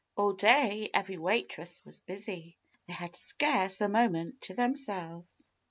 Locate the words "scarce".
3.15-3.81